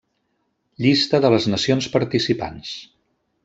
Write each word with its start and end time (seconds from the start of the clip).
Llista 0.85 1.21
de 1.25 1.31
les 1.35 1.47
nacions 1.55 1.91
participants. 1.99 2.77